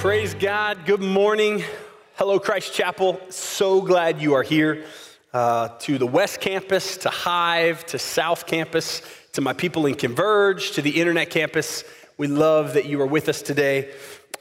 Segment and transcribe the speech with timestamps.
[0.00, 0.86] Praise God.
[0.86, 1.62] Good morning.
[2.14, 3.20] Hello, Christ Chapel.
[3.28, 4.86] So glad you are here.
[5.34, 9.02] Uh, to the West Campus, to Hive, to South Campus,
[9.34, 11.84] to my people in Converge, to the Internet Campus.
[12.16, 13.92] We love that you are with us today.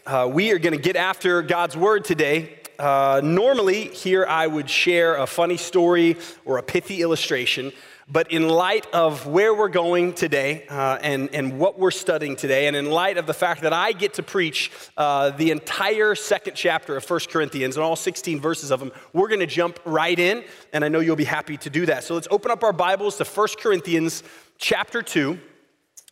[0.05, 2.57] Uh, we are going to get after God's Word today.
[2.79, 6.15] Uh, normally, here I would share a funny story
[6.45, 7.73] or a pithy illustration.
[8.11, 12.65] But in light of where we're going today uh, and, and what we're studying today,
[12.65, 16.55] and in light of the fact that I get to preach uh, the entire second
[16.55, 20.17] chapter of 1 Corinthians and all 16 verses of them, we're going to jump right
[20.17, 22.03] in, and I know you'll be happy to do that.
[22.03, 24.23] So let's open up our Bibles to 1 Corinthians
[24.57, 25.39] chapter 2.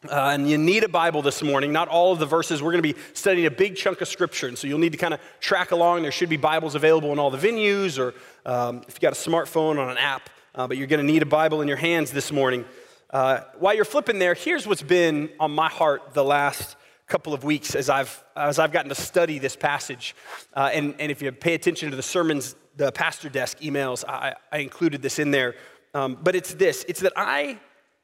[0.08, 2.62] Uh, and you need a Bible this morning, not all of the verses.
[2.62, 5.00] We're going to be studying a big chunk of scripture, and so you'll need to
[5.00, 6.04] kind of track along.
[6.04, 8.14] There should be Bibles available in all the venues, or
[8.46, 11.22] um, if you got a smartphone on an app, uh, but you're going to need
[11.22, 12.66] a Bible in your hands this morning.
[13.12, 16.76] Uh, while you're flipping there, here's what's been on my heart the last
[17.06, 20.16] couple of weeks as I've, as I've gotten to study this passage.
[20.54, 24.36] Uh, and, and if you pay attention to the sermons, the pastor desk emails, I,
[24.52, 25.56] I included this in there.
[25.94, 27.60] Um, but it's this it's that I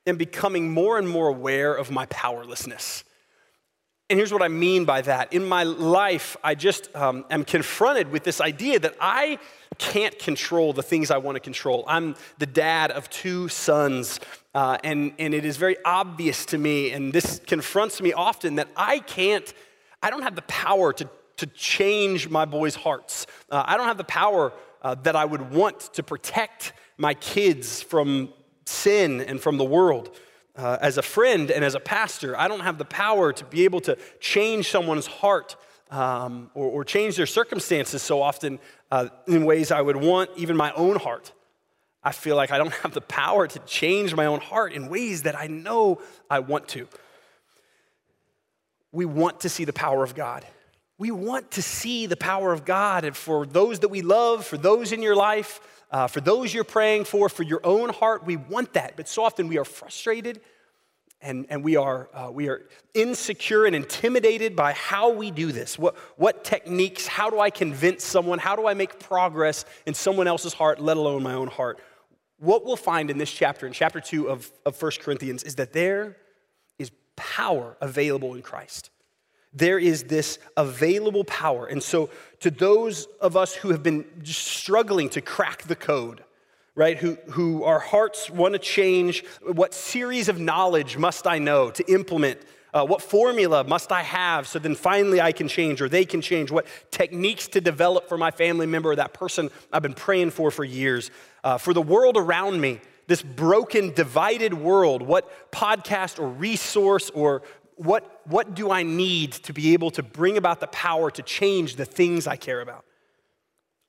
[0.07, 3.03] am becoming more and more aware of my powerlessness.
[4.09, 5.31] And here's what I mean by that.
[5.31, 9.39] In my life, I just um, am confronted with this idea that I
[9.77, 11.85] can't control the things I want to control.
[11.87, 14.19] I'm the dad of two sons,
[14.53, 18.67] uh, and, and it is very obvious to me, and this confronts me often, that
[18.75, 19.51] I can't,
[20.01, 23.25] I don't have the power to, to change my boys' hearts.
[23.49, 27.81] Uh, I don't have the power uh, that I would want to protect my kids
[27.81, 28.33] from
[28.65, 30.15] sin and from the world.
[30.55, 33.63] Uh, as a friend and as a pastor, I don't have the power to be
[33.63, 35.55] able to change someone's heart
[35.89, 38.59] um, or, or, change their circumstances so often
[38.89, 41.31] uh, in ways I would want, even my own heart.
[42.03, 45.23] I feel like I don't have the power to change my own heart in ways
[45.23, 46.87] that I know I want to.
[48.91, 50.45] We want to see the power of God.
[50.97, 53.03] We want to see the power of God.
[53.03, 56.63] And for those that we love, for those in your life, uh, for those you're
[56.63, 58.97] praying for, for your own heart, we want that.
[58.97, 60.41] But so often we are frustrated
[61.21, 62.63] and, and we, are, uh, we are
[62.95, 65.77] insecure and intimidated by how we do this.
[65.77, 68.39] What, what techniques, how do I convince someone?
[68.39, 71.79] How do I make progress in someone else's heart, let alone my own heart?
[72.39, 75.73] What we'll find in this chapter, in chapter 2 of, of 1 Corinthians, is that
[75.73, 76.17] there
[76.79, 78.89] is power available in Christ.
[79.53, 81.65] There is this available power.
[81.67, 82.09] And so,
[82.39, 86.23] to those of us who have been struggling to crack the code,
[86.75, 86.97] right?
[86.97, 89.23] Who, who our hearts want to change.
[89.41, 92.39] What series of knowledge must I know to implement?
[92.73, 96.21] Uh, what formula must I have so then finally I can change or they can
[96.21, 96.49] change?
[96.49, 100.49] What techniques to develop for my family member or that person I've been praying for
[100.49, 101.11] for years?
[101.43, 107.43] Uh, for the world around me, this broken, divided world, what podcast or resource or
[107.77, 111.75] what, what do I need to be able to bring about the power to change
[111.75, 112.85] the things I care about?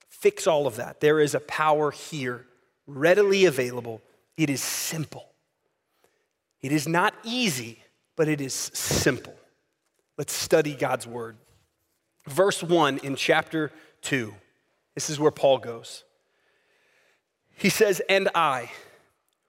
[0.09, 1.01] Fix all of that.
[1.01, 2.47] There is a power here
[2.87, 4.01] readily available.
[4.37, 5.29] It is simple.
[6.63, 7.79] It is not easy,
[8.17, 9.35] but it is simple.
[10.17, 11.37] Let's study God's word.
[12.27, 13.71] Verse 1 in chapter
[14.03, 14.35] 2.
[14.95, 16.05] This is where Paul goes.
[17.57, 18.71] He says, And I,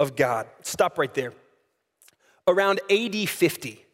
[0.00, 0.48] of God.
[0.62, 1.32] Stop right there.
[2.48, 3.84] Around AD 50,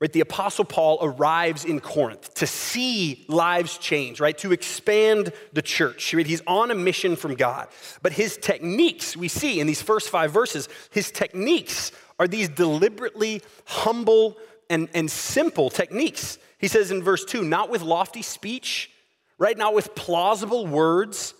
[0.00, 5.60] right, the Apostle Paul arrives in Corinth to see lives change, right, to expand the
[5.60, 6.14] church.
[6.14, 6.26] Right?
[6.26, 7.68] He's on a mission from God.
[8.00, 13.42] But his techniques, we see in these first five verses, his techniques are these deliberately
[13.66, 14.38] humble
[14.70, 16.38] and, and simple techniques.
[16.58, 18.90] He says in verse 2 not with lofty speech,
[19.36, 21.34] right, not with plausible words.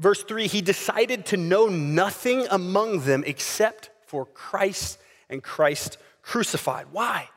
[0.00, 4.98] Verse 3 he decided to know nothing among them except for Christ
[5.28, 6.86] and Christ crucified.
[6.90, 7.28] Why?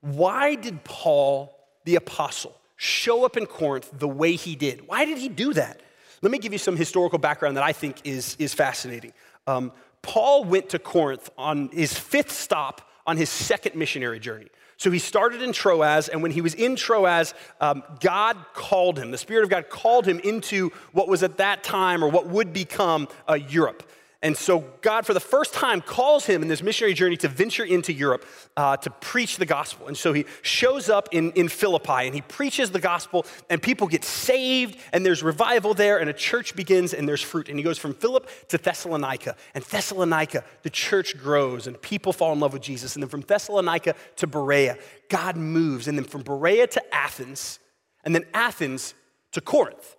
[0.00, 4.88] Why did Paul, the apostle, show up in Corinth the way he did?
[4.88, 5.80] Why did he do that?
[6.20, 9.12] Let me give you some historical background that I think is, is fascinating.
[9.46, 9.72] Um,
[10.02, 14.48] Paul went to Corinth on his fifth stop on his second missionary journey.
[14.78, 19.10] So he started in Troas, and when he was in Troas, um, God called him.
[19.10, 22.52] The Spirit of God called him into what was at that time or what would
[22.52, 23.82] become uh, Europe.
[24.20, 27.62] And so, God, for the first time, calls him in this missionary journey to venture
[27.62, 28.24] into Europe
[28.56, 29.86] uh, to preach the gospel.
[29.86, 33.86] And so, he shows up in, in Philippi and he preaches the gospel, and people
[33.86, 37.48] get saved, and there's revival there, and a church begins, and there's fruit.
[37.48, 39.36] And he goes from Philippi to Thessalonica.
[39.54, 42.96] And Thessalonica, the church grows, and people fall in love with Jesus.
[42.96, 44.78] And then from Thessalonica to Berea,
[45.08, 45.86] God moves.
[45.86, 47.60] And then from Berea to Athens,
[48.02, 48.94] and then Athens
[49.30, 49.97] to Corinth.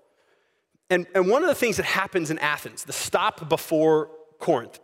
[0.90, 4.10] And, and one of the things that happens in Athens, the stop before
[4.40, 4.80] Corinth,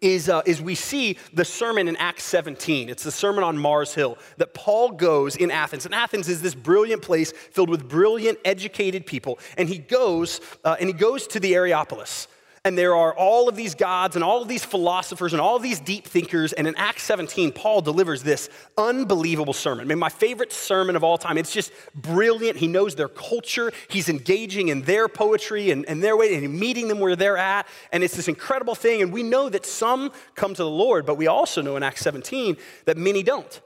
[0.00, 2.88] is, uh, is we see the sermon in Acts 17.
[2.88, 5.84] It's the sermon on Mars Hill that Paul goes in Athens.
[5.84, 9.38] And Athens is this brilliant place filled with brilliant, educated people.
[9.58, 12.28] And he goes, uh, and he goes to the Areopagus
[12.64, 15.80] and there are all of these gods and all of these philosophers and all these
[15.80, 16.52] deep thinkers.
[16.52, 19.86] And in Acts 17, Paul delivers this unbelievable sermon.
[19.86, 21.38] I mean, my favorite sermon of all time.
[21.38, 22.58] It's just brilliant.
[22.58, 26.88] He knows their culture, he's engaging in their poetry and, and their way, and meeting
[26.88, 27.66] them where they're at.
[27.92, 29.00] And it's this incredible thing.
[29.00, 32.02] And we know that some come to the Lord, but we also know in Acts
[32.02, 33.58] 17 that many don't.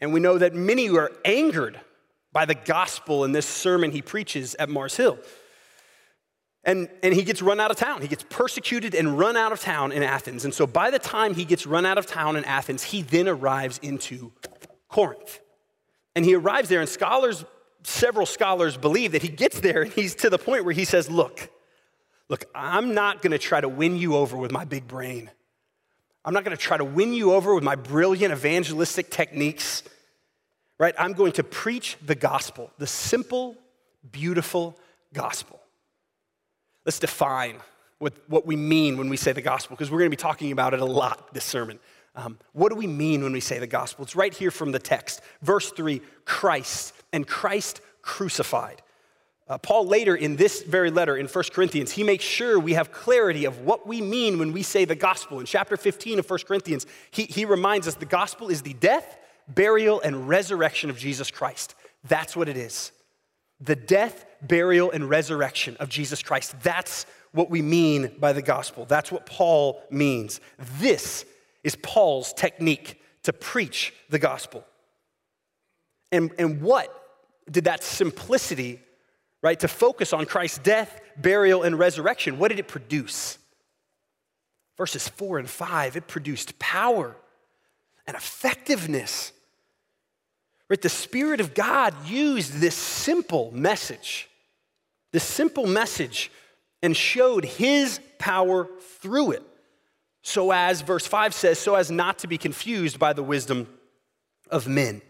[0.00, 1.80] And we know that many are angered
[2.32, 5.18] by the gospel in this sermon he preaches at Mars Hill.
[6.68, 8.02] And, and he gets run out of town.
[8.02, 10.44] He gets persecuted and run out of town in Athens.
[10.44, 13.26] And so by the time he gets run out of town in Athens, he then
[13.26, 14.32] arrives into
[14.90, 15.40] Corinth.
[16.14, 17.46] And he arrives there, and scholars,
[17.84, 21.10] several scholars believe that he gets there and he's to the point where he says,
[21.10, 21.48] Look,
[22.28, 25.30] look, I'm not gonna try to win you over with my big brain.
[26.22, 29.84] I'm not gonna try to win you over with my brilliant evangelistic techniques,
[30.78, 30.94] right?
[30.98, 33.56] I'm going to preach the gospel, the simple,
[34.12, 34.76] beautiful
[35.14, 35.57] gospel.
[36.88, 37.56] Let's define
[37.98, 40.52] what, what we mean when we say the gospel, because we're going to be talking
[40.52, 41.78] about it a lot this sermon.
[42.16, 44.06] Um, what do we mean when we say the gospel?
[44.06, 45.20] It's right here from the text.
[45.42, 48.80] Verse 3 Christ and Christ crucified.
[49.46, 52.90] Uh, Paul later in this very letter in 1 Corinthians, he makes sure we have
[52.90, 55.40] clarity of what we mean when we say the gospel.
[55.40, 59.18] In chapter 15 of 1 Corinthians, he, he reminds us the gospel is the death,
[59.46, 61.74] burial, and resurrection of Jesus Christ.
[62.04, 62.92] That's what it is
[63.60, 66.54] the death, burial, and resurrection of Jesus Christ.
[66.62, 68.84] That's what we mean by the gospel.
[68.84, 70.40] That's what Paul means.
[70.78, 71.24] This
[71.64, 74.64] is Paul's technique to preach the gospel.
[76.10, 76.94] And, and what
[77.50, 78.80] did that simplicity,
[79.42, 83.38] right, to focus on Christ's death, burial, and resurrection, what did it produce?
[84.76, 87.16] Verses four and five, it produced power
[88.06, 89.32] and effectiveness
[90.68, 90.80] Right?
[90.80, 94.27] The Spirit of God used this simple message,
[95.12, 96.30] this simple message,
[96.82, 98.68] and showed His power
[99.00, 99.42] through it.
[100.22, 103.66] So, as verse 5 says, so as not to be confused by the wisdom
[104.50, 105.00] of men.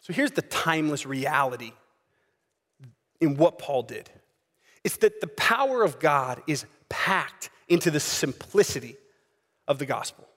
[0.00, 1.72] So, here's the timeless reality
[3.20, 4.10] in what Paul did
[4.84, 8.96] it's that the power of God is packed into the simplicity
[9.66, 10.28] of the gospel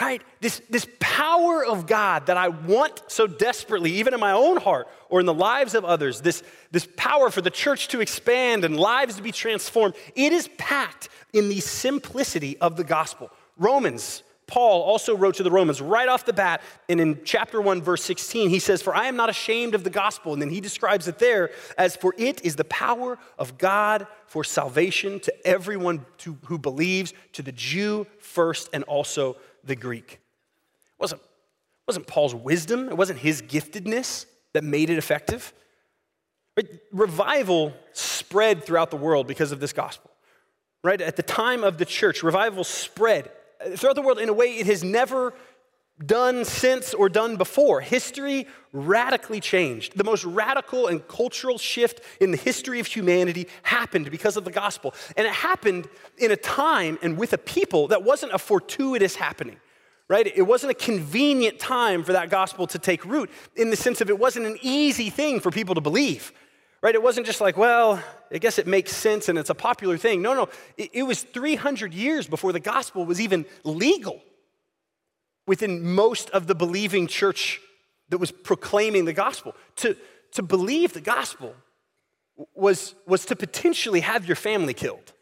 [0.00, 0.22] right?
[0.40, 4.88] This, this power of God that I want so desperately, even in my own heart
[5.08, 8.78] or in the lives of others, this, this power for the church to expand and
[8.78, 13.30] lives to be transformed, it is packed in the simplicity of the gospel.
[13.56, 17.82] Romans, Paul also wrote to the Romans right off the bat, and in chapter 1,
[17.82, 20.32] verse 16, he says, For I am not ashamed of the gospel.
[20.32, 24.42] And then he describes it there as, For it is the power of God for
[24.44, 29.36] salvation to everyone to, who believes, to the Jew first and also
[29.68, 30.14] the Greek.
[30.14, 35.52] It wasn't, it wasn't Paul's wisdom, it wasn't his giftedness that made it effective.
[36.56, 40.10] But revival spread throughout the world because of this gospel.
[40.82, 41.00] Right?
[41.00, 43.30] At the time of the church, revival spread
[43.76, 45.34] throughout the world in a way it has never
[46.04, 47.80] done since or done before.
[47.80, 49.96] History radically changed.
[49.96, 54.50] The most radical and cultural shift in the history of humanity happened because of the
[54.50, 54.94] gospel.
[55.16, 59.56] And it happened in a time and with a people that wasn't a fortuitous happening.
[60.06, 60.26] Right?
[60.26, 64.08] It wasn't a convenient time for that gospel to take root in the sense of
[64.08, 66.32] it wasn't an easy thing for people to believe.
[66.80, 66.94] Right?
[66.94, 68.02] It wasn't just like, well,
[68.32, 70.22] I guess it makes sense and it's a popular thing.
[70.22, 70.48] No, no.
[70.78, 74.22] It, it was 300 years before the gospel was even legal
[75.48, 77.60] within most of the believing church
[78.10, 79.54] that was proclaiming the gospel.
[79.76, 79.96] To,
[80.32, 81.54] to believe the gospel
[82.54, 85.12] was, was to potentially have your family killed.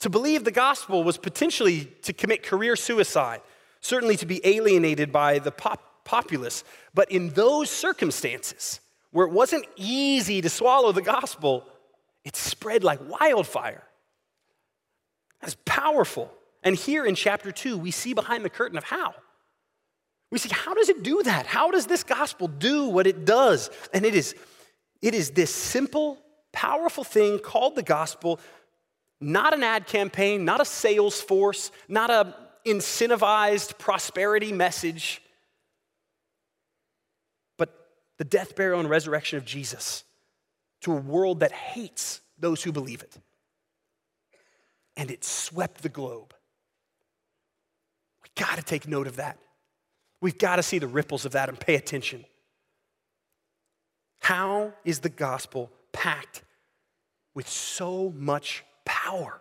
[0.00, 3.42] To believe the gospel was potentially to commit career suicide,
[3.80, 6.64] certainly to be alienated by the pop- populace.
[6.94, 8.80] But in those circumstances,
[9.12, 11.64] where it wasn't easy to swallow the gospel,
[12.24, 13.84] it spread like wildfire.
[15.40, 16.32] That's powerful.
[16.62, 19.14] And here in chapter 2, we see behind the curtain of how.
[20.32, 21.44] We see, how does it do that?
[21.44, 23.68] How does this gospel do what it does?
[23.92, 24.34] And it is,
[25.02, 26.18] it is this simple,
[26.52, 28.40] powerful thing called the gospel,
[29.20, 32.34] not an ad campaign, not a sales force, not a
[32.64, 35.20] incentivized prosperity message,
[37.58, 40.02] but the death, burial, and resurrection of Jesus
[40.80, 43.14] to a world that hates those who believe it.
[44.96, 46.32] And it swept the globe.
[48.22, 49.36] We got to take note of that.
[50.22, 52.24] We've got to see the ripples of that and pay attention.
[54.20, 56.42] How is the gospel packed
[57.34, 59.40] with so much power?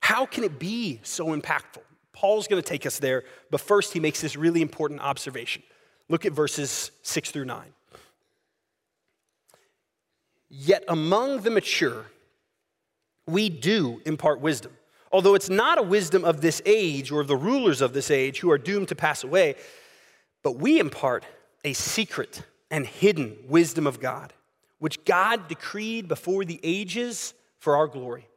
[0.00, 1.82] How can it be so impactful?
[2.12, 5.62] Paul's going to take us there, but first he makes this really important observation.
[6.10, 7.64] Look at verses 6 through 9.
[10.50, 12.04] Yet among the mature,
[13.26, 14.72] we do impart wisdom.
[15.10, 18.40] Although it's not a wisdom of this age or of the rulers of this age
[18.40, 19.54] who are doomed to pass away,
[20.44, 21.24] but we impart
[21.64, 24.32] a secret and hidden wisdom of God,
[24.78, 28.28] which God decreed before the ages for our glory.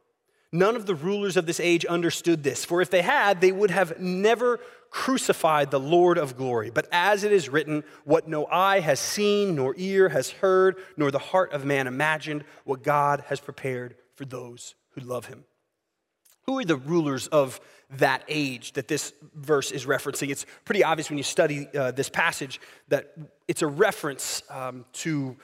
[0.50, 3.70] None of the rulers of this age understood this, for if they had, they would
[3.70, 4.58] have never
[4.90, 6.70] crucified the Lord of glory.
[6.70, 11.10] But as it is written, what no eye has seen, nor ear has heard, nor
[11.10, 15.44] the heart of man imagined, what God has prepared for those who love him.
[16.48, 17.60] Who are the rulers of
[17.98, 20.30] that age that this verse is referencing?
[20.30, 23.12] It's pretty obvious when you study uh, this passage that
[23.46, 25.36] it's a reference um, to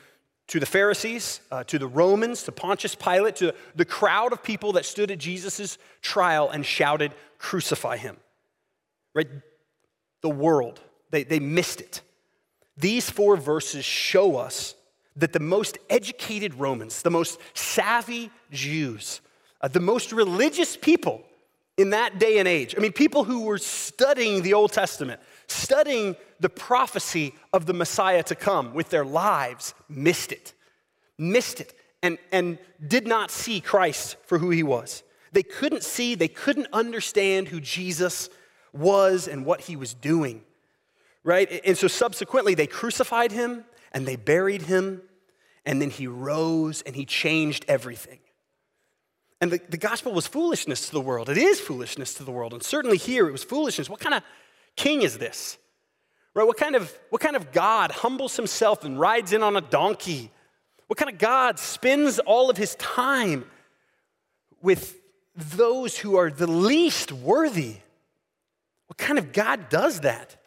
[0.46, 4.72] to the Pharisees, uh, to the Romans, to Pontius Pilate, to the crowd of people
[4.72, 8.16] that stood at Jesus' trial and shouted, Crucify him.
[9.14, 9.28] Right?
[10.22, 10.80] The world,
[11.10, 12.00] they, they missed it.
[12.78, 14.74] These four verses show us
[15.16, 19.20] that the most educated Romans, the most savvy Jews,
[19.64, 21.22] uh, the most religious people
[21.78, 26.16] in that day and age, I mean, people who were studying the Old Testament, studying
[26.38, 30.52] the prophecy of the Messiah to come with their lives, missed it.
[31.16, 35.02] Missed it and, and did not see Christ for who he was.
[35.32, 38.28] They couldn't see, they couldn't understand who Jesus
[38.74, 40.42] was and what he was doing,
[41.22, 41.62] right?
[41.64, 45.00] And so subsequently, they crucified him and they buried him,
[45.64, 48.18] and then he rose and he changed everything.
[49.44, 51.28] And the, the gospel was foolishness to the world.
[51.28, 52.54] It is foolishness to the world.
[52.54, 53.90] And certainly here it was foolishness.
[53.90, 54.22] What kind of
[54.74, 55.58] king is this?
[56.32, 56.46] Right?
[56.46, 60.30] What kind of, what kind of God humbles himself and rides in on a donkey?
[60.86, 63.44] What kind of God spends all of his time
[64.62, 64.98] with
[65.36, 67.76] those who are the least worthy?
[68.86, 70.38] What kind of God does that?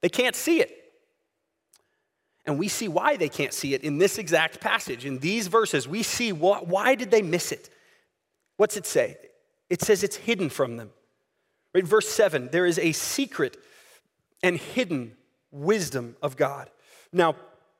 [0.00, 0.74] They can't see it.
[2.46, 5.04] And we see why they can't see it in this exact passage.
[5.04, 7.68] In these verses, we see why, why did they miss it?
[8.60, 9.16] What's it say?
[9.70, 10.90] It says it's hidden from them.
[11.74, 11.82] Right?
[11.82, 13.56] Verse 7 there is a secret
[14.42, 15.16] and hidden
[15.50, 16.68] wisdom of God.
[17.10, 17.36] Now,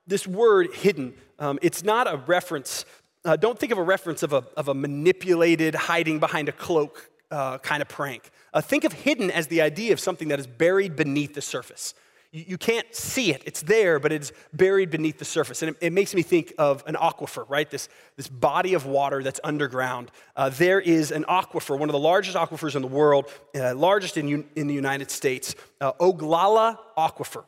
[0.06, 2.86] this word hidden, um, it's not a reference,
[3.26, 7.10] uh, don't think of a reference of a, of a manipulated, hiding behind a cloak
[7.30, 8.30] uh, kind of prank.
[8.54, 11.92] Uh, think of hidden as the idea of something that is buried beneath the surface.
[12.32, 15.62] You, can't see it, it's there, but it's buried beneath the surface.
[15.62, 17.68] And it, it, makes me think of an aquifer, right?
[17.68, 20.12] This, this body of water that's underground.
[20.36, 24.16] Uh, there is an aquifer, one of the largest aquifers in the world, uh, largest
[24.16, 27.44] in, in the United States, uh, Ogallala Aquifer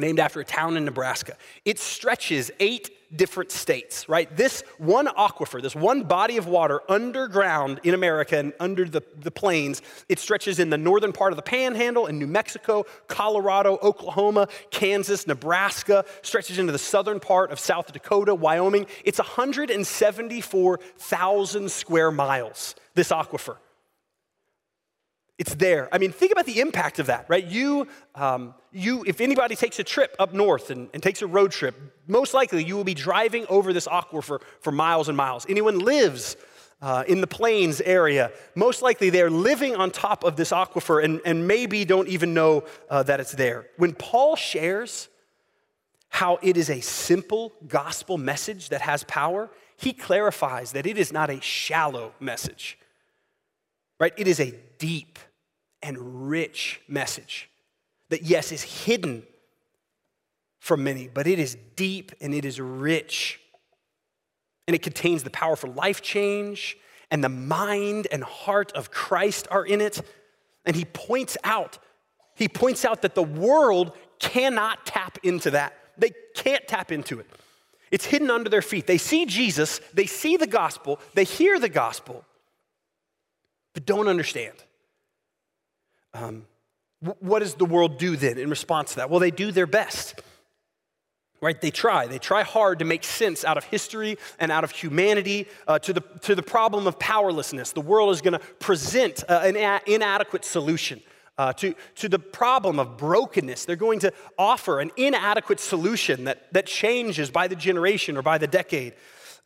[0.00, 1.36] named after a town in Nebraska.
[1.64, 4.34] It stretches eight different states, right?
[4.36, 9.30] This one aquifer, this one body of water underground in America and under the, the
[9.30, 14.48] plains, it stretches in the northern part of the panhandle in New Mexico, Colorado, Oklahoma,
[14.70, 18.86] Kansas, Nebraska, stretches into the southern part of South Dakota, Wyoming.
[19.04, 23.56] It's 174,000 square miles, this aquifer.
[25.40, 25.88] It's there.
[25.90, 27.42] I mean, think about the impact of that, right?
[27.42, 31.50] You, um, you if anybody takes a trip up north and, and, takes a road
[31.50, 31.74] trip,
[32.06, 35.46] most likely you will be driving over this aquifer for miles and miles.
[35.48, 36.36] Anyone lives
[36.82, 41.22] uh, in the plains area, most likely they're living on top of this aquifer and,
[41.24, 43.66] and maybe don't even know uh, that it's there.
[43.78, 45.08] When Paul shares
[46.10, 51.14] how it is a simple gospel message that has power, he clarifies that it is
[51.14, 52.78] not a shallow message,
[53.98, 54.12] right?
[54.18, 55.18] It is a deep
[55.82, 57.48] and rich message
[58.10, 59.22] that, yes, is hidden
[60.58, 63.40] from many, but it is deep and it is rich.
[64.68, 66.76] And it contains the power for life change,
[67.10, 70.00] and the mind and heart of Christ are in it.
[70.64, 71.78] And he points out,
[72.36, 75.74] he points out that the world cannot tap into that.
[75.98, 77.26] They can't tap into it.
[77.90, 78.86] It's hidden under their feet.
[78.86, 82.24] They see Jesus, they see the gospel, they hear the gospel,
[83.74, 84.54] but don't understand.
[86.14, 86.46] Um,
[87.20, 89.10] what does the world do then in response to that?
[89.10, 90.20] Well, they do their best.
[91.40, 91.58] right?
[91.60, 92.06] They try.
[92.06, 95.92] They try hard to make sense out of history and out of humanity uh, to,
[95.92, 97.72] the, to the problem of powerlessness.
[97.72, 101.00] The world is going to present uh, an a- inadequate solution.
[101.38, 106.52] Uh, to, to the problem of brokenness, they're going to offer an inadequate solution that,
[106.52, 108.92] that changes by the generation or by the decade.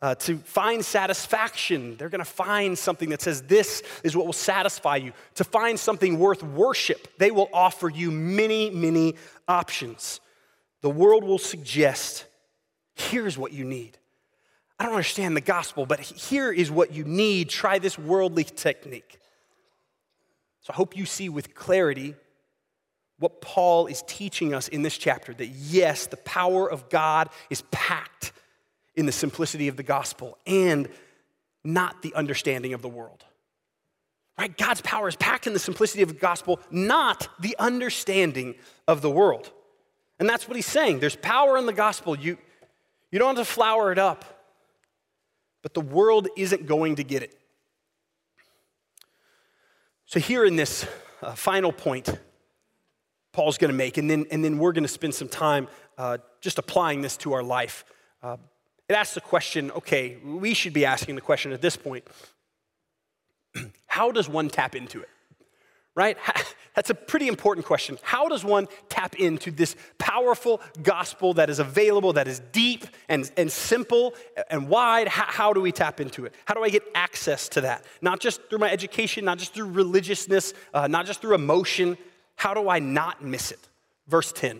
[0.05, 4.33] Uh, to find satisfaction, they're going to find something that says, This is what will
[4.33, 5.13] satisfy you.
[5.33, 9.15] To find something worth worship, they will offer you many, many
[9.47, 10.19] options
[10.85, 12.25] the world will suggest
[12.93, 13.97] here's what you need.
[14.77, 17.49] I don't understand the gospel, but here is what you need.
[17.49, 19.17] Try this worldly technique.
[20.61, 22.13] So I hope you see with clarity
[23.17, 27.63] what Paul is teaching us in this chapter that yes, the power of God is
[27.71, 28.14] packed
[28.95, 30.89] in the simplicity of the gospel and
[31.63, 33.25] not the understanding of the world.
[34.37, 34.55] Right?
[34.55, 38.55] God's power is packed in the simplicity of the gospel, not the understanding
[38.87, 39.51] of the world.
[40.19, 40.99] And that's what he's saying.
[40.99, 42.17] There's power in the gospel.
[42.17, 42.37] You,
[43.11, 44.25] you don't have to flower it up,
[45.61, 47.37] but the world isn't going to get it.
[50.05, 50.85] So, here in this
[51.21, 52.09] uh, final point,
[53.31, 56.19] Paul's going to make, and then, and then we're going to spend some time uh,
[56.41, 57.83] just applying this to our life.
[58.21, 58.37] Uh,
[58.89, 62.05] it asks the question okay, we should be asking the question at this point
[63.87, 65.09] how does one tap into it?
[65.95, 66.17] Right?
[66.75, 67.97] That's a pretty important question.
[68.01, 73.31] How does one tap into this powerful gospel that is available, that is deep and,
[73.37, 74.13] and simple
[74.49, 75.07] and wide?
[75.07, 76.35] How, how do we tap into it?
[76.43, 77.85] How do I get access to that?
[78.01, 81.97] Not just through my education, not just through religiousness, uh, not just through emotion.
[82.35, 83.69] How do I not miss it?
[84.07, 84.59] Verse 10.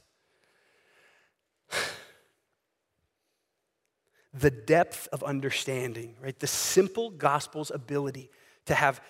[4.33, 6.37] The depth of understanding, right?
[6.37, 8.29] The simple gospel's ability
[8.65, 9.01] to have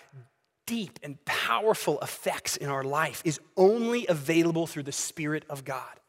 [0.66, 6.00] deep and powerful effects in our life is only available through the Spirit of God.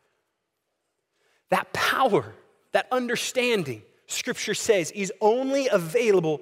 [1.50, 2.34] That power,
[2.72, 6.42] that understanding, Scripture says, is only available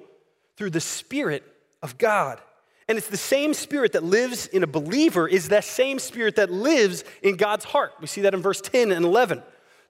[0.56, 1.42] through the Spirit
[1.82, 2.40] of God.
[2.88, 6.50] And it's the same spirit that lives in a believer, is that same spirit that
[6.50, 7.92] lives in God's heart.
[8.00, 9.42] We see that in verse 10 and 11.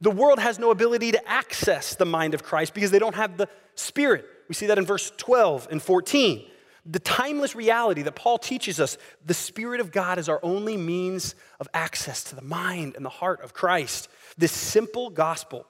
[0.02, 3.36] The world has no ability to access the mind of Christ because they don't have
[3.38, 4.26] the spirit.
[4.48, 6.44] We see that in verse 12 and 14
[6.84, 11.36] the timeless reality that Paul teaches us the Spirit of God is our only means
[11.60, 14.08] of access to the mind and the heart of Christ.
[14.36, 15.66] This simple gospel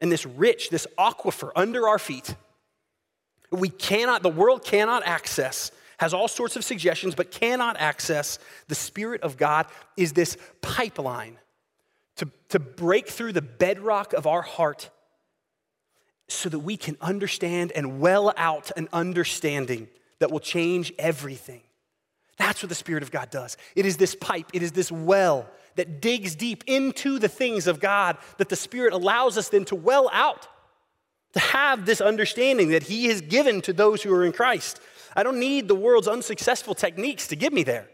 [0.00, 2.36] and this rich, this aquifer under our feet,
[3.50, 8.38] we cannot, the world cannot access, has all sorts of suggestions, but cannot access.
[8.68, 11.38] The Spirit of God is this pipeline
[12.16, 14.90] to, to break through the bedrock of our heart
[16.28, 21.62] so that we can understand and well out an understanding that will change everything.
[22.38, 23.56] That's what the Spirit of God does.
[23.74, 27.80] It is this pipe, it is this well that digs deep into the things of
[27.80, 30.48] God that the Spirit allows us then to well out,
[31.34, 34.80] to have this understanding that He has given to those who are in Christ.
[35.14, 37.88] I don't need the world's unsuccessful techniques to get me there.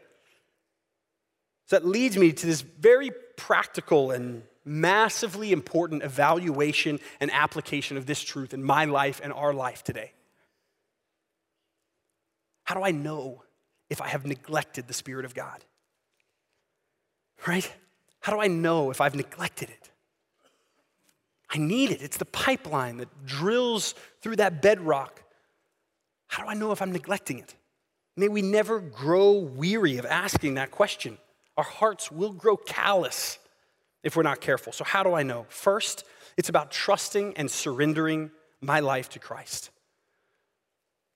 [1.66, 3.10] So that leads me to this very
[3.42, 9.52] practical and massively important evaluation and application of this truth in my life and our
[9.52, 10.12] life today.
[12.62, 13.42] How do I know
[13.90, 15.64] if I have neglected the Spirit of God?
[17.44, 17.68] Right?
[18.20, 19.90] How do I know if I've neglected it?
[21.50, 22.00] I need it.
[22.00, 25.20] It's the pipeline that drills through that bedrock.
[26.28, 27.56] How do I know if I'm neglecting it?
[28.16, 31.18] May we never grow weary of asking that question.
[31.56, 33.38] Our hearts will grow callous
[34.02, 34.72] if we're not careful.
[34.72, 35.46] So, how do I know?
[35.48, 36.04] First,
[36.36, 39.70] it's about trusting and surrendering my life to Christ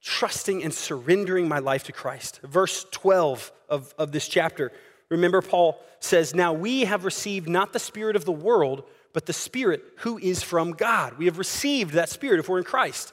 [0.06, 2.40] trusting and surrendering my life to Christ.
[2.44, 4.72] Verse 12 of, of this chapter
[5.08, 9.32] Remember, Paul says, Now we have received not the Spirit of the world, but the
[9.32, 11.16] Spirit who is from God.
[11.16, 13.12] We have received that Spirit if we're in Christ.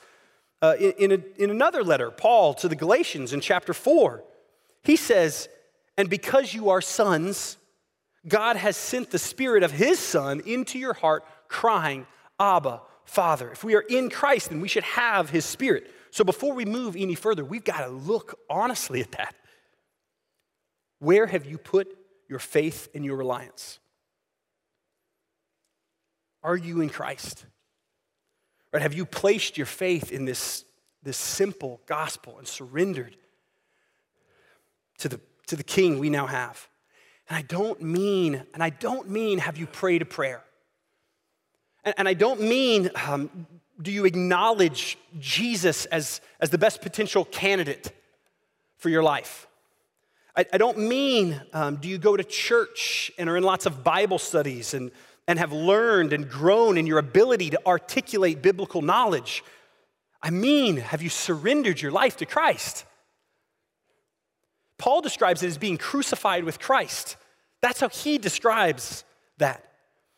[0.60, 4.24] Uh, in, in, a, in another letter, Paul to the Galatians in chapter 4,
[4.82, 5.50] he says,
[5.98, 7.58] And because you are sons,
[8.28, 12.08] God has sent the Spirit of His Son into your heart, crying,
[12.40, 13.52] Abba, Father.
[13.52, 15.92] If we are in Christ, then we should have His Spirit.
[16.12, 19.36] So before we move any further, we've got to look honestly at that.
[21.00, 21.88] Where have you put
[22.30, 23.80] your faith and your reliance?
[26.44, 27.46] Are you in Christ?
[28.72, 28.82] Right?
[28.82, 30.66] Have you placed your faith in this,
[31.04, 33.18] this simple gospel and surrendered
[35.00, 36.68] to the, to the King we now have?
[37.30, 40.44] And I don't mean, and I don't mean have you prayed a prayer.
[41.84, 43.48] And, and I don't mean um,
[43.82, 47.92] do you acknowledge Jesus as, as the best potential candidate
[48.78, 49.48] for your life.
[50.36, 53.84] I, I don't mean um, do you go to church and are in lots of
[53.84, 54.92] Bible studies and,
[55.28, 59.44] and have learned and grown in your ability to articulate biblical knowledge.
[60.22, 62.86] I mean, have you surrendered your life to Christ?
[64.78, 67.18] Paul describes it as being crucified with Christ.
[67.62, 69.04] That's how he describes
[69.38, 69.64] that.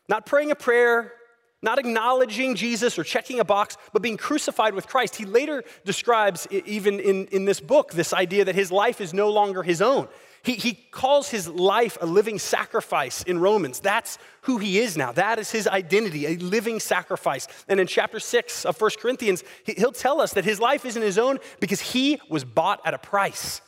[0.08, 1.14] Not praying a prayer,
[1.62, 5.16] not acknowledging Jesus or checking a box, but being crucified with Christ.
[5.16, 9.32] He later describes, even in, in this book, this idea that his life is no
[9.32, 10.08] longer his own.
[10.44, 13.80] He, he calls his life a living sacrifice in Romans.
[13.80, 15.12] That's who he is now.
[15.12, 17.48] That is his identity, a living sacrifice.
[17.68, 21.18] And in chapter 6 of 1 Corinthians, he'll tell us that his life isn't his
[21.18, 23.62] own because he was bought at a price.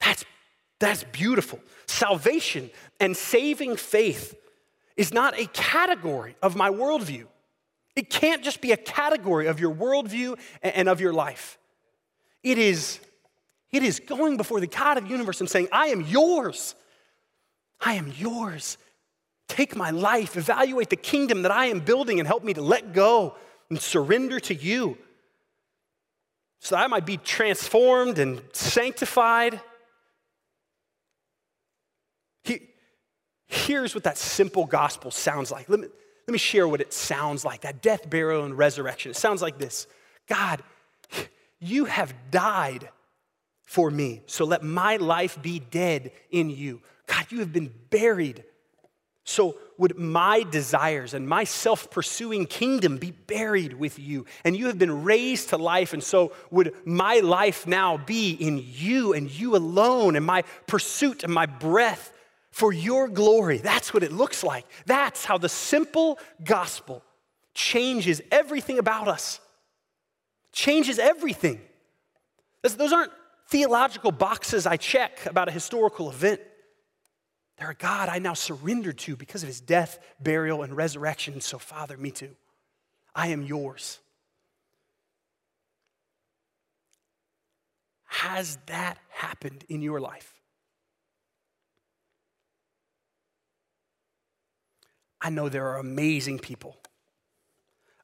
[0.00, 0.24] That's,
[0.78, 1.60] that's beautiful.
[1.86, 4.36] Salvation and saving faith
[4.96, 7.26] is not a category of my worldview.
[7.96, 11.58] It can't just be a category of your worldview and of your life.
[12.42, 13.00] It is,
[13.72, 16.74] it is going before the God of the universe and saying, I am yours.
[17.80, 18.78] I am yours.
[19.48, 22.92] Take my life, evaluate the kingdom that I am building, and help me to let
[22.92, 23.34] go
[23.68, 24.96] and surrender to you
[26.60, 29.60] so that I might be transformed and sanctified
[33.50, 35.68] Here's what that simple gospel sounds like.
[35.68, 35.88] Let me,
[36.28, 39.10] let me share what it sounds like that death, burial, and resurrection.
[39.10, 39.88] It sounds like this
[40.28, 40.62] God,
[41.58, 42.88] you have died
[43.64, 46.80] for me, so let my life be dead in you.
[47.08, 48.44] God, you have been buried.
[49.24, 54.26] So would my desires and my self pursuing kingdom be buried with you?
[54.44, 58.64] And you have been raised to life, and so would my life now be in
[58.64, 62.12] you and you alone, and my pursuit and my breath
[62.50, 63.58] for your glory.
[63.58, 64.66] That's what it looks like.
[64.86, 67.02] That's how the simple gospel
[67.54, 69.40] changes everything about us.
[70.52, 71.60] Changes everything.
[72.62, 73.12] Those aren't
[73.48, 76.40] theological boxes I check about a historical event.
[77.58, 81.40] They're a God I now surrender to because of his death, burial, and resurrection.
[81.40, 82.34] So, Father, me too.
[83.14, 83.98] I am yours.
[88.06, 90.39] Has that happened in your life?
[95.20, 96.76] I know there are amazing people,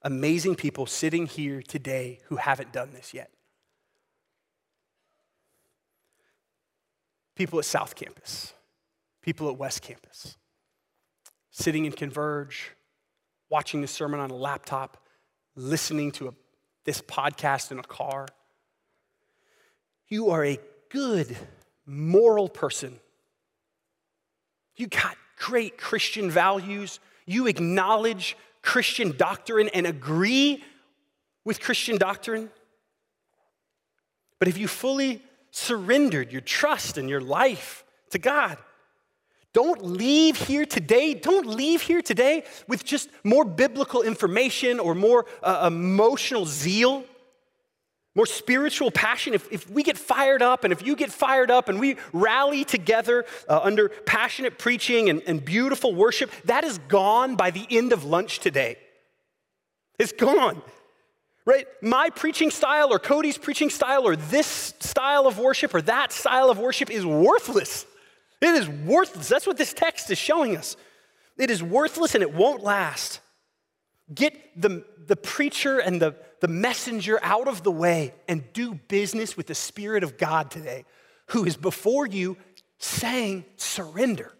[0.03, 3.31] amazing people sitting here today who haven't done this yet.
[7.35, 8.53] People at South Campus,
[9.23, 10.37] people at West Campus,
[11.51, 12.73] sitting in Converge,
[13.49, 15.07] watching the sermon on a laptop,
[15.55, 16.35] listening to a,
[16.85, 18.27] this podcast in a car.
[20.09, 20.59] You are a
[20.91, 21.37] good,
[21.87, 23.01] moral person.
[24.77, 30.63] You got great Christian values, you acknowledge Christian doctrine and agree
[31.45, 32.51] with Christian doctrine.
[34.39, 38.59] But if you fully surrendered your trust and your life to God,
[39.53, 45.25] don't leave here today, don't leave here today with just more biblical information or more
[45.43, 47.05] uh, emotional zeal
[48.17, 51.69] more spiritual passion, if, if we get fired up and if you get fired up
[51.69, 57.37] and we rally together uh, under passionate preaching and, and beautiful worship, that is gone
[57.37, 58.79] by the end of lunch today.
[59.99, 60.63] It's gone.
[61.45, 61.67] Right?
[61.83, 66.51] My preaching style or Cody's preaching style or this style of worship or that style
[66.51, 67.85] of worship is worthless.
[68.41, 69.29] It is worthless.
[69.29, 70.77] That's what this text is showing us.
[71.37, 73.21] It is worthless and it won't last.
[74.13, 79.37] Get the, the preacher and the, the messenger out of the way and do business
[79.37, 80.85] with the Spirit of God today,
[81.29, 82.37] who is before you
[82.79, 84.33] saying, Surrender.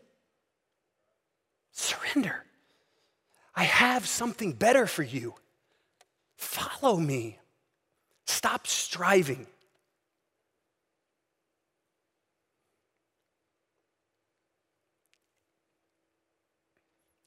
[1.73, 2.45] Surrender.
[3.55, 5.35] I have something better for you.
[6.37, 7.39] Follow me.
[8.27, 9.47] Stop striving.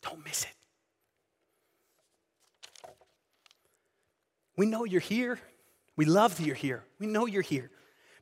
[0.01, 0.58] Don't miss it.
[4.59, 5.39] We know you're here.
[5.95, 6.83] We love that you're here.
[6.99, 7.71] We know you're here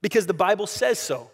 [0.04, 1.32] because the Bible says so.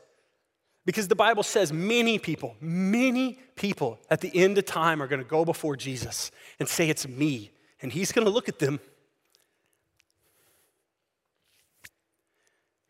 [0.86, 5.22] Because the Bible says many people, many people at the end of time are going
[5.22, 7.52] to go before Jesus and say, It's me.
[7.82, 8.80] And he's going to look at them.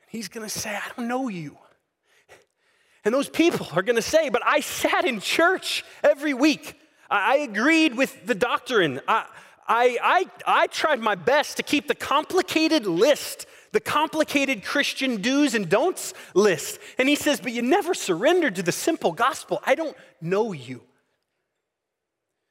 [0.02, 1.58] And he's going to say, I don't know you.
[3.04, 6.80] And those people are going to say, But I sat in church every week.
[7.10, 9.02] I agreed with the doctrine.
[9.08, 9.26] I,
[9.68, 15.56] I, I, I tried my best to keep the complicated list the complicated Christian do's
[15.56, 16.80] and don'ts list.
[16.98, 19.62] And he says, But you never surrendered to the simple gospel.
[19.66, 20.82] I don't know you.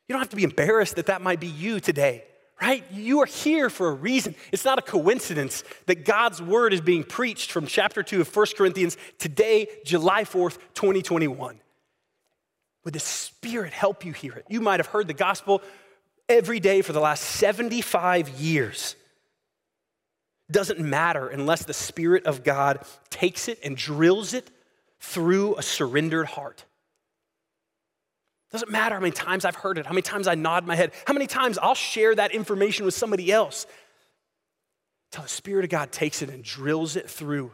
[0.09, 2.25] You don't have to be embarrassed that that might be you today,
[2.61, 2.85] right?
[2.91, 4.35] You are here for a reason.
[4.51, 8.47] It's not a coincidence that God's word is being preached from chapter 2 of 1
[8.57, 11.61] Corinthians today, July 4th, 2021.
[12.85, 14.45] Would the Spirit help you hear it?
[14.49, 15.63] You might have heard the gospel
[16.33, 18.97] every day for the last 75 years
[20.51, 24.51] doesn't matter unless the Spirit of God takes it and drills it
[25.01, 26.65] through a surrendered heart.
[28.51, 30.93] Doesn't matter how many times I've heard it, how many times I nod my head,
[31.07, 33.67] how many times I'll share that information with somebody else.
[35.11, 37.53] Until the Spirit of God takes it and drills it through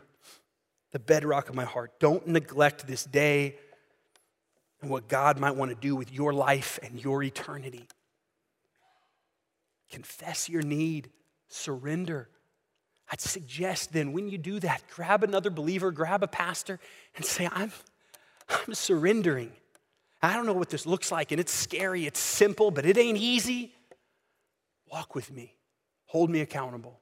[0.93, 1.99] the bedrock of my heart.
[2.01, 3.57] Don't neglect this day
[4.81, 7.87] and what God might want to do with your life and your eternity.
[9.91, 11.11] Confess your need,
[11.49, 12.29] surrender.
[13.11, 16.79] I'd suggest then when you do that, grab another believer, grab a pastor,
[17.17, 17.73] and say, I'm,
[18.49, 19.53] I'm surrendering.
[20.21, 23.19] I don't know what this looks like, and it's scary, it's simple, but it ain't
[23.19, 23.73] easy.
[24.91, 25.55] Walk with me,
[26.07, 27.01] hold me accountable.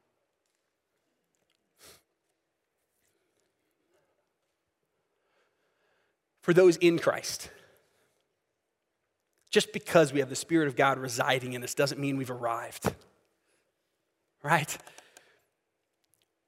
[6.42, 7.50] For those in Christ,
[9.50, 12.94] just because we have the Spirit of God residing in us doesn't mean we've arrived,
[14.42, 14.76] right?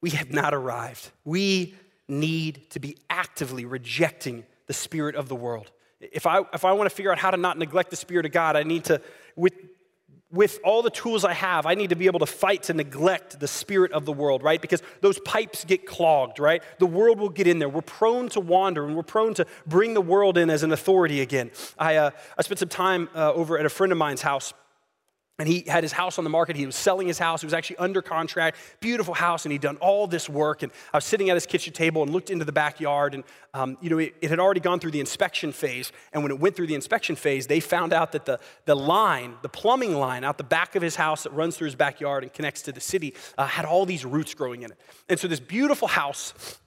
[0.01, 1.11] We have not arrived.
[1.25, 1.75] We
[2.09, 5.71] need to be actively rejecting the spirit of the world.
[6.01, 8.33] If I, if I want to figure out how to not neglect the spirit of
[8.33, 9.01] God, I need to,
[9.35, 9.55] with,
[10.31, 13.41] with all the tools I have, I need to be able to fight to neglect
[13.41, 14.61] the spirit of the world, right?
[14.61, 16.63] Because those pipes get clogged, right?
[16.79, 17.69] The world will get in there.
[17.69, 21.23] We're prone to wander and we're prone to bring the world in as an authority
[21.23, 21.51] again.
[21.79, 24.53] I, uh, I spent some time uh, over at a friend of mine's house
[25.39, 26.57] and he had his house on the market.
[26.57, 27.43] He was selling his house.
[27.43, 28.57] He was actually under contract.
[28.81, 30.65] Beautiful house, and he'd done all this work.
[30.65, 33.15] And I was sitting at his kitchen table and looked into the backyard.
[33.15, 33.23] And
[33.55, 35.93] um, you know, it, it, had already gone through the inspection phase.
[36.13, 39.35] And when it went through the inspection phase, they found out that the, the line,
[39.43, 42.33] the plumbing line out the back of his house that runs through his backyard and
[42.33, 44.81] connects to the city, uh, had all these roots growing in it.
[45.09, 46.59] And so this beautiful house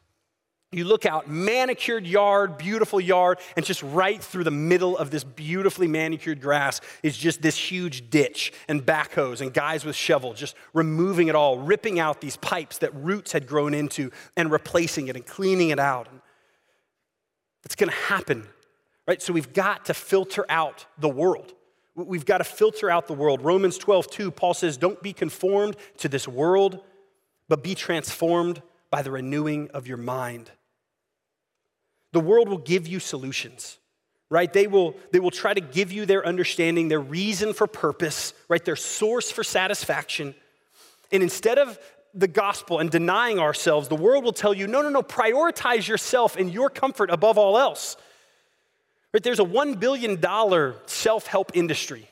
[0.73, 5.21] you look out, manicured yard, beautiful yard, and just right through the middle of this
[5.21, 10.55] beautifully manicured grass is just this huge ditch and backhoes and guys with shovels just
[10.73, 15.17] removing it all, ripping out these pipes that roots had grown into and replacing it
[15.17, 16.07] and cleaning it out.
[17.65, 18.47] It's gonna happen,
[19.05, 19.21] right?
[19.21, 21.53] So we've got to filter out the world.
[21.95, 23.41] We've got to filter out the world.
[23.41, 26.79] Romans 12, 2, Paul says, Don't be conformed to this world,
[27.49, 30.49] but be transformed by the renewing of your mind
[32.11, 33.77] the world will give you solutions,
[34.29, 34.51] right?
[34.51, 38.63] They will, they will try to give you their understanding, their reason for purpose, right?
[38.63, 40.35] Their source for satisfaction.
[41.11, 41.79] And instead of
[42.13, 46.35] the gospel and denying ourselves, the world will tell you, no, no, no, prioritize yourself
[46.35, 47.95] and your comfort above all else.
[49.13, 49.23] Right?
[49.23, 50.21] There's a $1 billion
[50.85, 52.10] self help industry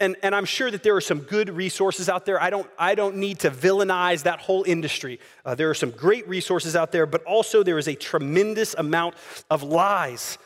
[0.00, 2.40] and, and I'm sure that there are some good resources out there.
[2.40, 5.18] I don't, I don't need to villainize that whole industry.
[5.44, 9.16] Uh, there are some great resources out there, but also there is a tremendous amount
[9.50, 10.38] of lies,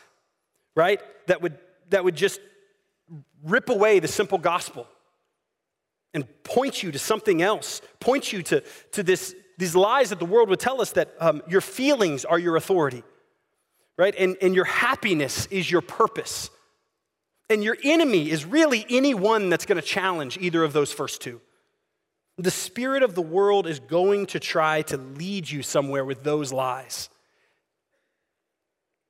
[0.75, 0.99] right?
[1.27, 1.57] That would,
[1.89, 2.39] that would just
[3.43, 4.87] rip away the simple gospel
[6.15, 8.63] and point you to something else, point you to,
[8.93, 12.39] to this, these lies that the world would tell us that um, your feelings are
[12.39, 13.03] your authority,
[13.97, 14.15] right?
[14.17, 16.49] And, and your happiness is your purpose.
[17.49, 21.41] And your enemy is really anyone that's going to challenge either of those first two.
[22.37, 26.51] The spirit of the world is going to try to lead you somewhere with those
[26.51, 27.09] lies.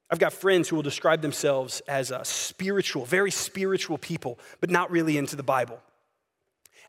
[0.10, 4.92] I've got friends who will describe themselves as a spiritual, very spiritual people, but not
[4.92, 5.80] really into the Bible.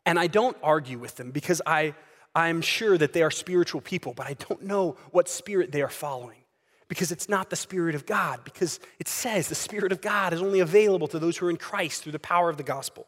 [0.05, 1.95] And I don't argue with them because I,
[2.35, 5.89] I'm sure that they are spiritual people, but I don't know what spirit they are
[5.89, 6.44] following
[6.87, 10.41] because it's not the Spirit of God, because it says the Spirit of God is
[10.41, 13.07] only available to those who are in Christ through the power of the gospel.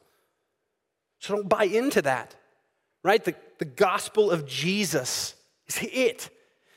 [1.19, 2.35] So don't buy into that,
[3.03, 3.23] right?
[3.23, 5.35] The, the gospel of Jesus
[5.67, 6.29] is it.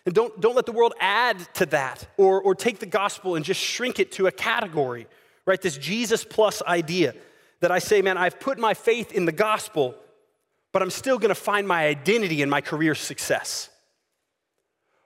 [0.07, 3.45] And don't, don't let the world add to that or, or take the gospel and
[3.45, 5.07] just shrink it to a category,
[5.47, 5.61] right?
[5.61, 7.15] This Jesus plus idea.
[7.61, 9.95] That I say, man, I've put my faith in the gospel,
[10.73, 13.69] but I'm still gonna find my identity in my career success.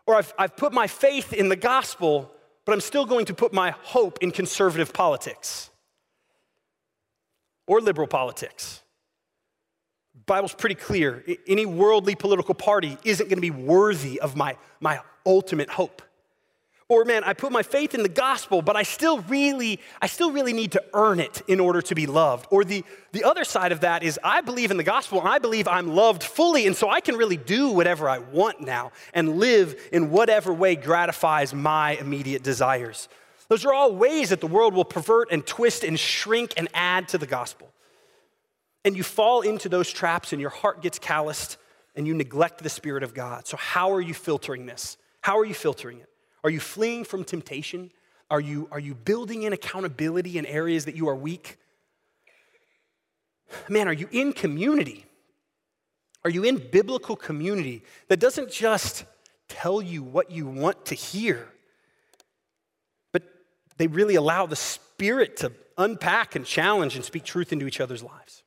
[0.06, 2.30] Or I've, I've put my faith in the gospel,
[2.64, 5.70] but I'm still going to put my hope in conservative politics
[7.66, 8.82] or liberal politics.
[10.26, 11.24] Bible's pretty clear.
[11.46, 16.02] Any worldly political party isn't going to be worthy of my, my ultimate hope.
[16.94, 20.30] Or man, I put my faith in the gospel, but I still really, I still
[20.30, 22.46] really need to earn it in order to be loved.
[22.52, 25.40] Or the, the other side of that is I believe in the gospel and I
[25.40, 29.40] believe I'm loved fully, and so I can really do whatever I want now and
[29.40, 33.08] live in whatever way gratifies my immediate desires.
[33.48, 37.08] Those are all ways that the world will pervert and twist and shrink and add
[37.08, 37.72] to the gospel.
[38.84, 41.56] And you fall into those traps and your heart gets calloused
[41.96, 43.48] and you neglect the Spirit of God.
[43.48, 44.96] So, how are you filtering this?
[45.22, 46.08] How are you filtering it?
[46.44, 47.90] Are you fleeing from temptation?
[48.30, 51.56] Are you, are you building in accountability in areas that you are weak?
[53.68, 55.06] Man, are you in community?
[56.22, 59.04] Are you in biblical community that doesn't just
[59.48, 61.48] tell you what you want to hear,
[63.12, 63.22] but
[63.78, 68.02] they really allow the Spirit to unpack and challenge and speak truth into each other's
[68.02, 68.42] lives?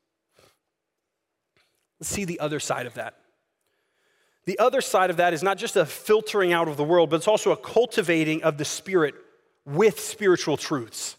[2.00, 3.16] Let's see the other side of that.
[4.48, 7.18] The other side of that is not just a filtering out of the world, but
[7.18, 9.14] it's also a cultivating of the Spirit
[9.66, 11.18] with spiritual truths.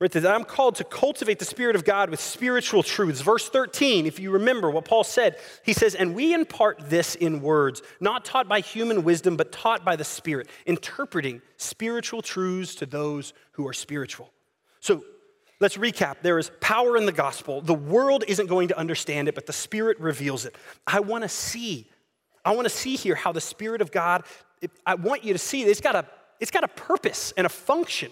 [0.00, 3.20] Right, that I'm called to cultivate the Spirit of God with spiritual truths.
[3.20, 7.40] Verse 13, if you remember what Paul said, he says, And we impart this in
[7.40, 12.86] words, not taught by human wisdom, but taught by the Spirit, interpreting spiritual truths to
[12.86, 14.28] those who are spiritual.
[14.80, 15.04] So
[15.60, 16.16] let's recap.
[16.22, 17.60] There is power in the gospel.
[17.60, 20.56] The world isn't going to understand it, but the Spirit reveals it.
[20.84, 21.86] I want to see
[22.48, 24.24] I want to see here how the Spirit of God,
[24.86, 26.06] I want you to see it's got a,
[26.40, 28.10] it's got a purpose and a function.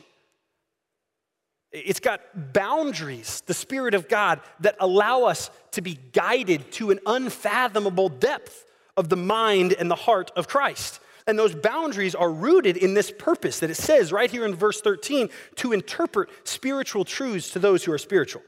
[1.72, 2.20] It's got
[2.52, 8.66] boundaries, the Spirit of God, that allow us to be guided to an unfathomable depth
[8.94, 11.00] of the mind and the heart of Christ.
[11.26, 14.82] And those boundaries are rooted in this purpose that it says right here in verse
[14.82, 18.42] 13 to interpret spiritual truths to those who are spiritual.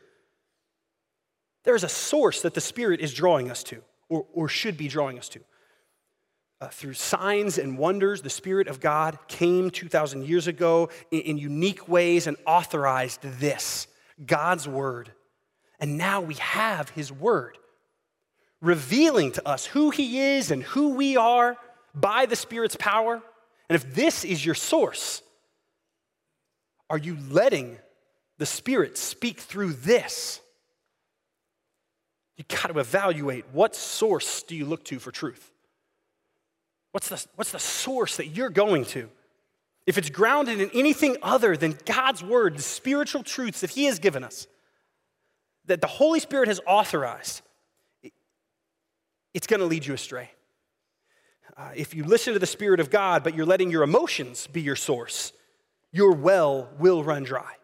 [1.65, 4.89] There is a source that the Spirit is drawing us to, or, or should be
[4.89, 5.41] drawing us to
[6.61, 11.39] uh, through signs and wonders, the Spirit of God came 2,000 years ago in, in
[11.39, 13.87] unique ways and authorized this
[14.25, 15.13] God's Word.
[15.79, 17.57] And now we have His Word
[18.61, 21.57] revealing to us who He is and who we are
[21.95, 23.23] by the Spirit's power.
[23.69, 25.23] And if this is your source,
[26.91, 27.79] are you letting
[28.39, 30.41] the Spirit speak through this?
[32.37, 35.53] You got to evaluate what source do you look to for truth?
[36.93, 39.09] What's the, what's the source that you're going to?
[39.87, 43.99] If it's grounded in anything other than God's word, the spiritual truths that He has
[43.99, 44.47] given us,
[45.67, 47.43] that the Holy Spirit has authorized,
[49.35, 50.31] it's going to lead you astray.
[51.57, 54.61] Uh, if you listen to the Spirit of God, but you're letting your emotions be
[54.61, 55.33] your source,
[55.93, 57.58] your well will run dry.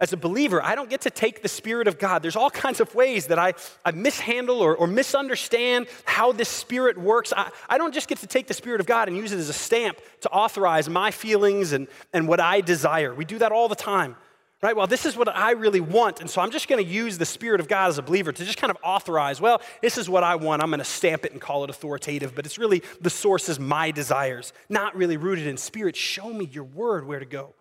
[0.00, 2.22] As a believer, I don't get to take the Spirit of God.
[2.22, 6.96] There's all kinds of ways that I, I mishandle or, or misunderstand how this Spirit
[6.96, 7.32] works.
[7.36, 9.48] I, I don't just get to take the Spirit of God and use it as
[9.48, 13.12] a stamp to authorize my feelings and, and what I desire.
[13.12, 14.14] We do that all the time,
[14.62, 14.76] right?
[14.76, 16.20] Well, this is what I really want.
[16.20, 18.44] And so I'm just going to use the Spirit of God as a believer to
[18.44, 20.62] just kind of authorize, well, this is what I want.
[20.62, 23.58] I'm going to stamp it and call it authoritative, but it's really the source is
[23.58, 25.96] my desires, not really rooted in Spirit.
[25.96, 27.56] Show me your word where to go.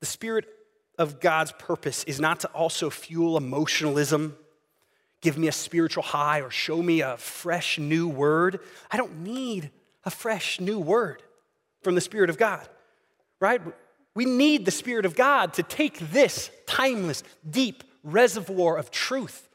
[0.00, 0.46] The Spirit
[0.98, 4.36] of God's purpose is not to also fuel emotionalism,
[5.20, 8.60] give me a spiritual high, or show me a fresh new word.
[8.90, 9.70] I don't need
[10.04, 11.22] a fresh new word
[11.82, 12.68] from the Spirit of God,
[13.40, 13.62] right?
[14.14, 19.48] We need the Spirit of God to take this timeless, deep reservoir of truth.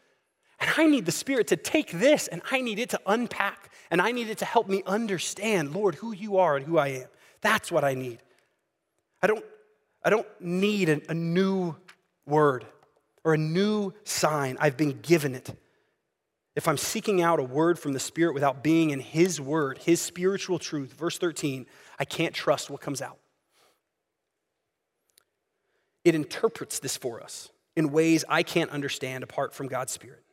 [0.60, 4.02] And I need the Spirit to take this and I need it to unpack and
[4.02, 7.08] I need it to help me understand, Lord, who you are and who I am.
[7.42, 8.20] That's what I need.
[9.22, 9.44] I don't
[10.04, 11.76] I don't need a, a new
[12.26, 12.66] word
[13.24, 14.58] or a new sign.
[14.60, 15.56] I've been given it.
[16.56, 20.02] If I'm seeking out a word from the Spirit without being in His word, His
[20.02, 21.66] spiritual truth, verse 13,
[21.98, 23.18] I can't trust what comes out.
[26.04, 30.24] It interprets this for us in ways I can't understand apart from God's Spirit.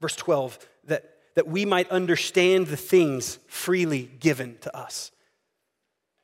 [0.00, 0.58] Verse 12,
[0.88, 5.10] that, that we might understand the things freely given to us.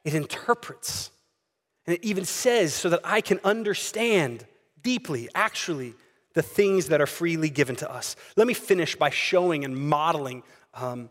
[0.04, 1.10] It interprets
[1.86, 4.46] and it even says, so that I can understand
[4.82, 5.94] deeply, actually,
[6.34, 8.16] the things that are freely given to us.
[8.36, 10.42] Let me finish by showing and modeling
[10.74, 11.10] um,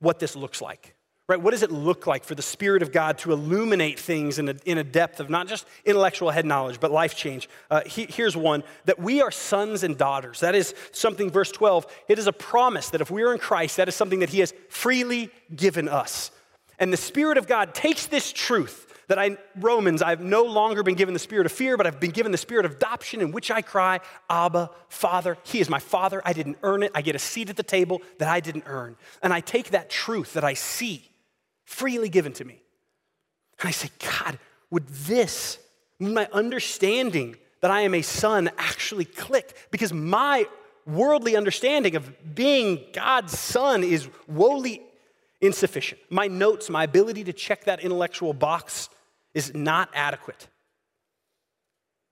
[0.00, 0.94] what this looks like.
[1.28, 1.40] right?
[1.40, 4.56] What does it look like for the Spirit of God to illuminate things in a,
[4.64, 7.48] in a depth of not just intellectual head knowledge, but life change?
[7.70, 10.40] Uh, he, here's one that we are sons and daughters.
[10.40, 13.76] That is something, verse 12, it is a promise that if we are in Christ,
[13.76, 16.30] that is something that He has freely given us.
[16.78, 20.94] And the Spirit of God takes this truth that I, Romans, I've no longer been
[20.94, 23.50] given the spirit of fear, but I've been given the spirit of adoption in which
[23.50, 24.00] I cry,
[24.30, 25.38] Abba, Father.
[25.44, 26.22] He is my Father.
[26.24, 26.92] I didn't earn it.
[26.94, 28.96] I get a seat at the table that I didn't earn.
[29.22, 31.10] And I take that truth that I see
[31.64, 32.62] freely given to me.
[33.60, 34.38] And I say, God,
[34.70, 35.58] would this,
[35.98, 39.56] my understanding that I am a son, actually click?
[39.70, 40.46] Because my
[40.86, 44.82] worldly understanding of being God's son is woefully
[45.40, 46.00] insufficient.
[46.10, 48.90] My notes, my ability to check that intellectual box
[49.34, 50.48] is not adequate.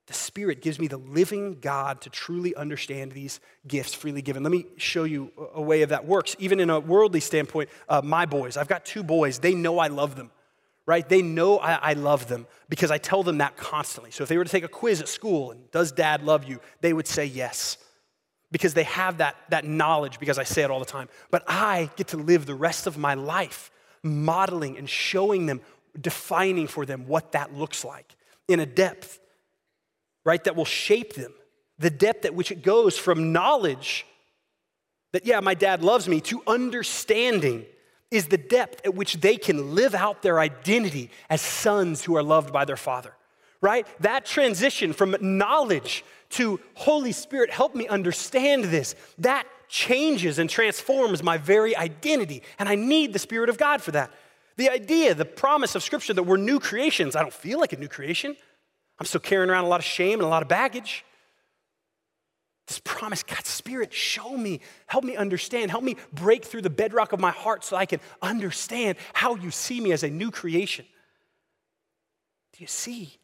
[0.07, 4.45] The Spirit gives me the living God to truly understand these gifts freely given.
[4.45, 6.37] Let me show you a way of that works.
[6.39, 9.89] Even in a worldly standpoint, uh, my boys, I've got two boys, they know I
[9.89, 10.31] love them,
[10.87, 11.09] right?
[11.09, 14.13] They know I, I love them because I tell them that constantly.
[14.13, 16.61] So if they were to take a quiz at school and does dad love you,
[16.83, 17.77] they would say yes
[18.53, 21.09] because they have that, that knowledge because I say it all the time.
[21.33, 23.73] But I get to live the rest of my life
[24.05, 25.61] modeling and showing them,
[26.01, 28.17] defining for them what that looks like
[28.49, 29.21] in a depth
[30.27, 31.33] right, that will shape them.
[31.79, 34.05] The depth at which it goes from knowledge
[35.13, 37.65] that, yeah, my dad loves me, to understanding
[38.11, 42.23] is the depth at which they can live out their identity as sons who are
[42.23, 43.13] loved by their father,
[43.61, 43.87] right?
[44.01, 51.23] That transition from knowledge to Holy Spirit, help me understand this, that changes and transforms
[51.23, 52.43] my very identity.
[52.59, 54.11] And I need the Spirit of God for that.
[54.57, 57.77] The idea, the promise of Scripture that we're new creations, I don't feel like a
[57.77, 58.37] new creation.
[58.99, 61.05] I'm still carrying around a lot of shame and a lot of baggage.
[62.67, 67.13] This promise, God's Spirit, show me, help me understand, help me break through the bedrock
[67.13, 70.85] of my heart so I can understand how you see me as a new creation.
[72.55, 73.19] Do you see?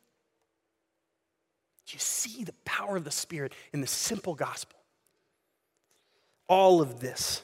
[1.86, 4.78] Do you see the power of the Spirit in the simple gospel?
[6.46, 7.42] All of this,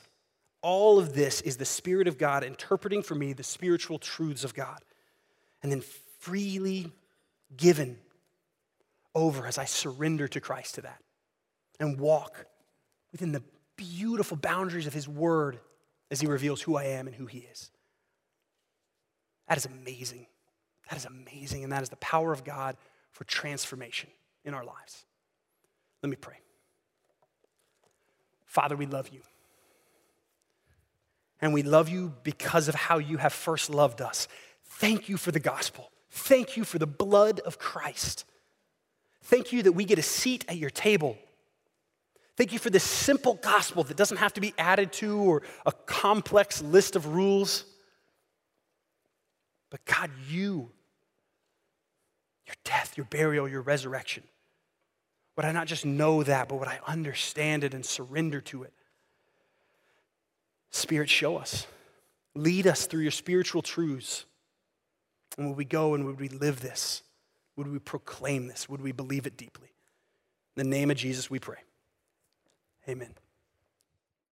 [0.62, 4.54] all of this is the Spirit of God interpreting for me the spiritual truths of
[4.54, 4.80] God
[5.62, 5.82] and then
[6.18, 6.92] freely
[7.56, 7.98] given
[9.14, 11.02] over as I surrender to Christ to that
[11.80, 12.46] and walk
[13.12, 13.42] within the
[13.76, 15.58] beautiful boundaries of His Word
[16.10, 17.70] as He reveals who I am and who He is.
[19.48, 20.26] That is amazing.
[20.90, 21.64] That is amazing.
[21.64, 22.76] And that is the power of God
[23.12, 24.10] for transformation
[24.44, 25.04] in our lives.
[26.02, 26.36] Let me pray.
[28.46, 29.20] Father, we love you.
[31.40, 34.28] And we love you because of how you have first loved us.
[34.64, 35.90] Thank you for the gospel.
[36.10, 38.24] Thank you for the blood of Christ.
[39.22, 41.16] Thank you that we get a seat at your table.
[42.36, 45.72] Thank you for this simple gospel that doesn't have to be added to or a
[45.72, 47.64] complex list of rules.
[49.70, 50.70] But God, you,
[52.46, 54.22] your death, your burial, your resurrection,
[55.36, 58.72] would I not just know that, but would I understand it and surrender to it?
[60.70, 61.66] Spirit, show us.
[62.34, 64.24] Lead us through your spiritual truths.
[65.36, 67.02] And would we go and would we live this?
[67.56, 68.68] Would we proclaim this?
[68.68, 69.68] Would we believe it deeply?
[70.56, 71.58] In the name of Jesus, we pray.
[72.88, 73.14] Amen.